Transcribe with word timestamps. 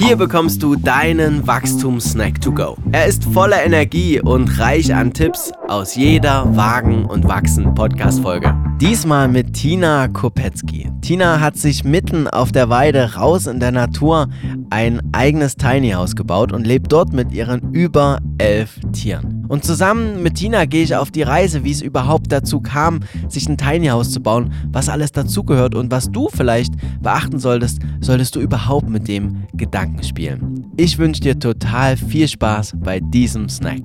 Hier 0.00 0.16
bekommst 0.16 0.62
du 0.62 0.76
deinen 0.76 1.46
Wachstumssnack 1.46 2.40
to 2.40 2.50
go. 2.52 2.74
Er 2.90 3.04
ist 3.04 3.22
voller 3.22 3.62
Energie 3.62 4.18
und 4.18 4.58
reich 4.58 4.94
an 4.94 5.12
Tipps 5.12 5.52
aus 5.68 5.94
jeder 5.94 6.56
Wagen 6.56 7.04
und 7.04 7.28
Wachsen 7.28 7.74
Podcast 7.74 8.22
Folge. 8.22 8.54
Diesmal 8.80 9.28
mit 9.28 9.52
Tina 9.52 10.08
Kopetzky. 10.08 10.90
Tina 11.02 11.40
hat 11.40 11.58
sich 11.58 11.84
mitten 11.84 12.26
auf 12.28 12.50
der 12.50 12.70
Weide 12.70 13.16
raus 13.16 13.46
in 13.46 13.60
der 13.60 13.72
Natur 13.72 14.28
ein 14.70 15.02
eigenes 15.12 15.56
Tiny 15.56 15.90
House 15.90 16.16
gebaut 16.16 16.50
und 16.50 16.66
lebt 16.66 16.90
dort 16.90 17.12
mit 17.12 17.30
ihren 17.32 17.74
über 17.74 18.20
elf 18.38 18.80
Tieren. 18.92 19.39
Und 19.50 19.64
zusammen 19.64 20.22
mit 20.22 20.36
Tina 20.36 20.64
gehe 20.64 20.84
ich 20.84 20.94
auf 20.94 21.10
die 21.10 21.22
Reise, 21.22 21.64
wie 21.64 21.72
es 21.72 21.82
überhaupt 21.82 22.30
dazu 22.30 22.60
kam, 22.60 23.00
sich 23.28 23.48
ein 23.48 23.58
Tiny 23.58 23.88
House 23.88 24.12
zu 24.12 24.20
bauen, 24.20 24.52
was 24.70 24.88
alles 24.88 25.10
dazugehört 25.10 25.74
und 25.74 25.90
was 25.90 26.08
du 26.08 26.28
vielleicht 26.28 26.72
beachten 27.02 27.40
solltest, 27.40 27.80
solltest 28.00 28.36
du 28.36 28.40
überhaupt 28.40 28.88
mit 28.88 29.08
dem 29.08 29.48
Gedanken 29.54 30.04
spielen. 30.04 30.70
Ich 30.76 30.98
wünsche 30.98 31.22
dir 31.22 31.36
total 31.36 31.96
viel 31.96 32.28
Spaß 32.28 32.74
bei 32.76 33.00
diesem 33.00 33.48
Snack. 33.48 33.80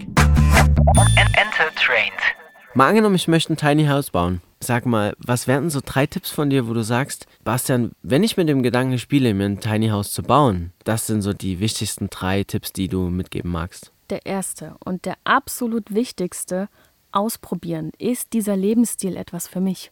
Mal 2.75 2.89
angenommen, 2.89 3.15
ich 3.15 3.27
möchte 3.27 3.53
ein 3.53 3.57
Tiny 3.57 3.87
House 3.87 4.11
bauen. 4.11 4.41
Sag 4.59 4.85
mal, 4.85 5.15
was 5.17 5.47
wären 5.47 5.71
so 5.71 5.79
drei 5.83 6.05
Tipps 6.05 6.29
von 6.29 6.51
dir, 6.51 6.67
wo 6.67 6.75
du 6.75 6.83
sagst, 6.83 7.25
Bastian, 7.43 7.91
wenn 8.03 8.21
ich 8.21 8.37
mit 8.37 8.49
dem 8.49 8.61
Gedanken 8.61 8.99
spiele, 8.99 9.33
mir 9.33 9.45
ein 9.45 9.59
Tiny 9.59 9.87
House 9.87 10.11
zu 10.11 10.21
bauen, 10.21 10.73
das 10.83 11.07
sind 11.07 11.23
so 11.23 11.33
die 11.33 11.59
wichtigsten 11.59 12.11
drei 12.11 12.43
Tipps, 12.43 12.71
die 12.71 12.87
du 12.87 13.09
mitgeben 13.09 13.49
magst? 13.49 13.94
Der 14.09 14.25
erste 14.25 14.75
und 14.83 15.05
der 15.05 15.15
absolut 15.23 15.93
wichtigste, 15.93 16.69
ausprobieren. 17.11 17.91
Ist 17.97 18.33
dieser 18.33 18.57
Lebensstil 18.57 19.15
etwas 19.15 19.47
für 19.47 19.61
mich? 19.61 19.91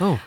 Oh 0.00 0.18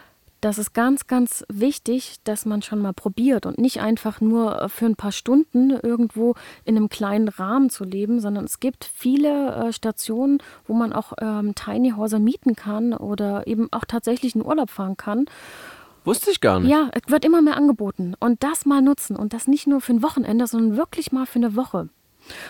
das 0.42 0.58
ist 0.58 0.74
ganz, 0.74 1.08
ganz 1.08 1.44
wichtig, 1.50 2.18
dass 2.24 2.46
man 2.46 2.62
schon 2.62 2.80
mal 2.80 2.94
probiert 2.94 3.46
und 3.46 3.58
nicht 3.58 3.82
einfach 3.82 4.22
nur 4.22 4.62
äh, 4.62 4.70
für 4.70 4.86
ein 4.86 4.96
paar 4.96 5.12
Stunden 5.12 5.72
irgendwo 5.72 6.36
in 6.64 6.78
einem 6.78 6.90
kleinen 6.90 7.28
Rahmen 7.28 7.70
zu 7.70 7.84
leben, 7.84 8.20
sondern 8.20 8.46
es 8.46 8.60
gibt 8.60 8.86
viele 8.86 9.54
äh, 9.56 9.74
Stationen, 9.74 10.40
wo 10.66 10.74
man 10.74 10.94
auch 10.94 11.14
ähm, 11.20 11.56
Tiny 11.56 11.92
Häuser 11.92 12.20
mieten 12.20 12.56
kann 12.56 12.94
oder 12.94 13.48
eben 13.48 13.68
auch 13.72 13.86
tatsächlich 13.86 14.36
in 14.36 14.46
Urlaub 14.46 14.70
fahren 14.70 14.98
kann. 14.98 15.26
Wusste 16.06 16.32
ich 16.32 16.40
gar 16.40 16.60
nicht. 16.62 16.72
Ja, 16.72 16.90
es 16.94 17.12
wird 17.12 17.26
immer 17.26 17.42
mehr 17.42 17.58
angeboten 17.58 18.16
und 18.20 18.42
das 18.42 18.66
mal 18.66 18.82
nutzen 18.82 19.18
und 19.18 19.34
das 19.34 19.48
nicht 19.48 19.68
nur 19.68 19.82
für 19.82 19.94
ein 19.94 20.04
Wochenende, 20.04 20.48
sondern 20.48 20.78
wirklich 20.78 21.12
mal 21.12 21.26
für 21.26 21.40
eine 21.40 21.56
Woche. 21.56 21.90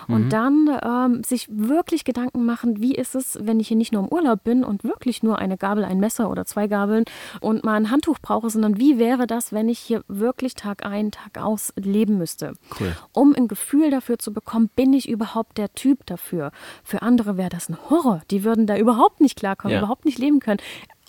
Und 0.08 0.26
mhm. 0.26 0.30
dann 0.30 0.80
ähm, 0.84 1.24
sich 1.24 1.48
wirklich 1.50 2.04
Gedanken 2.04 2.46
machen, 2.46 2.82
wie 2.82 2.96
ist 2.96 3.16
es, 3.16 3.38
wenn 3.42 3.60
ich 3.60 3.68
hier 3.68 3.78
nicht 3.78 3.92
nur 3.92 4.04
im 4.04 4.10
Urlaub 4.10 4.44
bin 4.44 4.64
und 4.64 4.84
wirklich 4.84 5.24
nur 5.24 5.40
eine 5.40 5.58
Gabel, 5.58 5.84
ein 5.84 6.00
Messer 6.00 6.30
oder 6.30 6.46
zwei 6.46 6.68
Gabeln 6.68 7.06
und 7.42 7.64
mal 7.64 7.76
ein 7.76 7.92
Handtuch 7.92 8.20
brauche, 8.20 8.50
sondern 8.50 8.78
wie 8.78 8.98
wäre 8.98 9.28
das, 9.28 9.54
wenn 9.54 9.70
ich 9.70 9.80
hier 9.80 10.04
wirklich 10.08 10.56
Tag 10.56 10.86
ein, 10.86 11.12
Tag 11.12 11.38
aus 11.44 11.74
leben 11.76 12.18
müsste? 12.18 12.54
Cool. 12.80 12.96
Um 13.14 13.36
ein 13.36 13.48
Gefühl 13.48 13.92
dafür 13.92 14.20
zu 14.20 14.34
bekommen, 14.34 14.70
bin 14.76 14.94
ich 14.94 15.10
überhaupt 15.10 15.58
der 15.58 15.74
Typ 15.74 16.06
dafür? 16.06 16.52
Für 16.84 17.02
andere 17.02 17.38
wäre 17.38 17.50
das 17.50 17.70
ein 17.70 17.78
Horror. 17.90 18.22
Die 18.32 18.44
würden 18.44 18.68
da 18.68 18.78
überhaupt 18.78 19.22
nicht 19.22 19.38
klarkommen, 19.38 19.74
ja. 19.74 19.80
überhaupt 19.80 20.06
nicht 20.06 20.20
leben 20.20 20.40
können. 20.40 20.60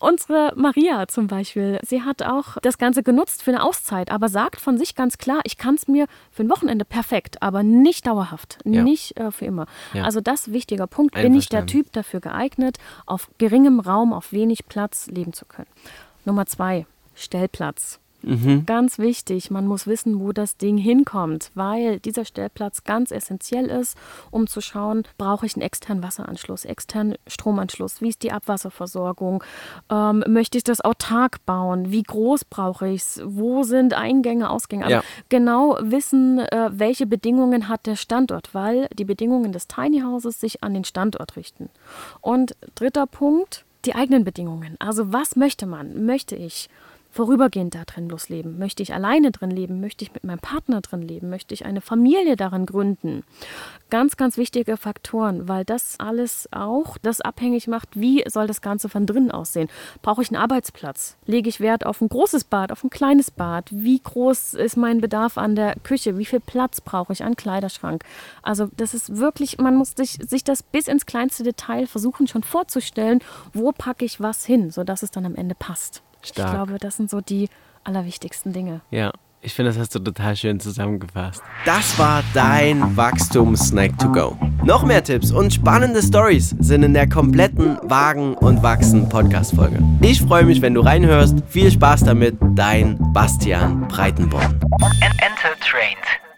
Unsere 0.01 0.55
Maria 0.57 1.09
zum 1.09 1.27
Beispiel, 1.27 1.79
sie 1.83 2.03
hat 2.03 2.23
auch 2.23 2.57
das 2.63 2.79
Ganze 2.79 3.03
genutzt 3.03 3.43
für 3.43 3.51
eine 3.51 3.63
Auszeit, 3.63 4.11
aber 4.11 4.31
sagt 4.31 4.59
von 4.59 4.79
sich 4.79 4.95
ganz 4.95 5.19
klar, 5.19 5.41
ich 5.45 5.59
kann 5.59 5.75
es 5.75 5.89
mir 5.89 6.07
für 6.31 6.43
ein 6.43 6.49
Wochenende 6.49 6.87
perfekt, 6.87 7.43
aber 7.43 7.63
nicht 7.63 8.07
dauerhaft, 8.07 8.59
ja. 8.65 8.83
nicht 8.83 9.19
äh, 9.21 9.31
für 9.31 9.45
immer. 9.45 9.67
Ja. 9.93 10.05
Also 10.05 10.23
das 10.23 10.53
wichtiger 10.53 10.87
Punkt, 10.87 11.15
bin 11.15 11.35
ich 11.35 11.51
der 11.51 11.67
Typ 11.67 11.93
dafür 11.93 12.21
geeignet, 12.21 12.79
auf 13.05 13.31
geringem 13.37 13.79
Raum, 13.79 14.15
auf 14.15 14.33
wenig 14.33 14.67
Platz 14.67 15.07
leben 15.09 15.35
zu 15.35 15.45
können. 15.45 15.69
Nummer 16.25 16.47
zwei, 16.47 16.87
Stellplatz. 17.15 18.01
Mhm. 18.23 18.67
Ganz 18.67 18.99
wichtig, 18.99 19.51
man 19.51 19.67
muss 19.67 19.87
wissen, 19.87 20.21
wo 20.21 20.33
das 20.33 20.57
Ding 20.57 20.77
hinkommt, 20.77 21.51
weil 21.55 22.01
dieser 22.01 22.25
Stellplatz 22.25 22.85
ganz 22.85 23.11
essentiell 23.11 23.67
ist, 23.67 23.97
um 24.31 24.47
zu 24.47 24.61
schauen, 24.61 25.05
brauche 25.19 25.47
ich 25.47 25.55
einen 25.55 25.63
externen 25.63 26.03
Wasseranschluss, 26.03 26.65
externen 26.65 27.17
Stromanschluss, 27.27 28.01
wie 28.01 28.09
ist 28.09 28.23
die 28.23 28.33
Abwasserversorgung, 28.33 29.43
ähm, 29.91 30.25
möchte 30.29 30.59
ich 30.59 30.65
das 30.65 30.81
autark 30.81 31.45
bauen, 31.47 31.91
wie 31.91 32.03
groß 32.03 32.45
brauche 32.45 32.89
ich 32.89 33.03
es, 33.03 33.23
wo 33.25 33.63
sind 33.63 33.95
Eingänge, 33.95 34.51
Ausgänge. 34.51 34.85
Also 34.85 34.97
ja. 34.97 35.03
genau 35.29 35.79
wissen, 35.81 36.39
äh, 36.39 36.71
welche 36.73 37.07
Bedingungen 37.07 37.69
hat 37.69 37.87
der 37.87 37.97
Standort, 37.97 38.55
weil 38.55 38.89
die 38.99 39.05
Bedingungen 39.05 39.53
des 39.53 39.67
Tiny 39.67 40.01
Houses 40.01 40.41
sich 40.41 40.63
an 40.63 40.75
den 40.75 40.85
Standort 40.85 41.37
richten. 41.37 41.71
Und 42.21 42.57
dritter 42.75 43.07
Punkt, 43.07 43.65
die 43.85 43.95
eigenen 43.95 44.25
Bedingungen. 44.25 44.77
Also 44.79 45.13
was 45.13 45.37
möchte 45.37 45.67
man? 45.67 46.05
Möchte 46.05 46.37
ich 46.37 46.69
vorübergehend 47.11 47.75
da 47.75 47.85
drin 47.85 48.09
bloß 48.09 48.29
leben? 48.29 48.59
Möchte 48.59 48.83
ich 48.83 48.95
alleine 48.95 49.31
drin 49.31 49.51
leben? 49.51 49.81
Möchte 49.81 50.05
ich 50.05 50.15
mit 50.15 50.25
meinem 50.25 50.39
Partner 50.39 50.81
drin 50.81 51.03
leben? 51.03 51.29
Möchte 51.29 51.55
ich 51.55 51.67
eine 51.67 51.81
Familie 51.81 52.37
darin 52.37 52.67
gründen? 52.67 53.25
Ganz, 53.91 54.17
ganz 54.17 54.37
wichtige 54.37 54.77
Faktoren, 54.77 55.49
weil 55.49 55.65
das 55.65 55.99
alles 55.99 56.49
auch 56.53 56.97
das 56.99 57.21
abhängig 57.21 57.67
macht, 57.67 57.89
wie 58.01 58.23
soll 58.29 58.47
das 58.47 58.61
Ganze 58.61 58.89
von 58.89 59.07
drinnen 59.07 59.31
aussehen? 59.31 59.69
Brauche 60.03 60.23
ich 60.23 60.29
einen 60.29 60.41
Arbeitsplatz? 60.41 61.17
Lege 61.27 61.49
ich 61.49 61.61
Wert 61.61 61.85
auf 61.85 62.01
ein 62.01 62.09
großes 62.09 62.45
Bad, 62.45 62.71
auf 62.71 62.85
ein 62.85 62.91
kleines 62.91 63.31
Bad? 63.31 63.69
Wie 63.73 63.99
groß 63.99 64.55
ist 64.55 64.77
mein 64.77 65.01
Bedarf 65.01 65.37
an 65.39 65.57
der 65.57 65.75
Küche? 65.83 66.19
Wie 66.19 66.25
viel 66.25 66.41
Platz 66.41 66.81
brauche 66.81 67.13
ich 67.13 67.25
an 67.25 67.35
Kleiderschrank? 67.35 68.05
Also 68.43 68.69
das 68.77 68.95
ist 68.95 69.17
wirklich, 69.17 69.59
man 69.59 69.75
muss 69.75 69.95
sich, 69.97 70.19
sich 70.27 70.45
das 70.45 70.63
bis 70.63 70.87
ins 70.87 71.07
kleinste 71.07 71.43
Detail 71.43 71.87
versuchen 71.87 72.29
schon 72.29 72.45
vorzustellen, 72.45 73.21
wo 73.53 73.73
packe 73.73 74.05
ich 74.05 74.21
was 74.21 74.45
hin, 74.45 74.71
sodass 74.71 75.03
es 75.03 75.11
dann 75.11 75.27
am 75.27 75.35
Ende 75.35 75.57
passt. 75.57 76.03
Stark. 76.23 76.49
Ich 76.49 76.55
glaube, 76.55 76.79
das 76.79 76.97
sind 76.97 77.11
so 77.11 77.21
die 77.21 77.49
allerwichtigsten 77.85 78.53
Dinge. 78.53 78.81
Ja. 78.91 79.13
Ich 79.43 79.55
finde, 79.55 79.71
das 79.71 79.79
hast 79.79 79.95
du 79.95 80.01
total 80.01 80.37
schön 80.37 80.61
zusammengefasst. 80.61 81.43
Das 81.65 81.99
war 81.99 82.23
dein 82.35 82.95
Wachstum-Snack 82.95 83.99
to 83.99 84.13
go. 84.13 84.37
Noch 84.65 84.85
mehr 84.85 85.03
Tipps 85.03 85.33
und 85.33 85.55
spannende 85.55 86.03
Stories 86.03 86.55
sind 86.59 86.83
in 86.83 86.93
der 86.93 87.09
kompletten 87.09 87.79
Wagen 87.85 88.35
und 88.35 88.63
Wachsen 88.63 89.09
Podcast-Folge. 89.09 89.83
Ich 90.03 90.21
freue 90.21 90.45
mich, 90.45 90.61
wenn 90.61 90.75
du 90.75 90.83
reinhörst. 90.83 91.37
Viel 91.49 91.71
Spaß 91.71 92.05
damit, 92.05 92.37
dein 92.55 92.99
Bastian 93.15 93.89
Breitenborn. 93.89 94.61
Enter 95.01 95.59
Trained. 95.61 96.30